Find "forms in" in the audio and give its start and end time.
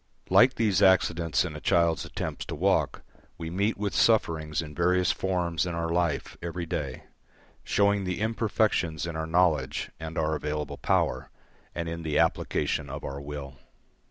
5.11-5.75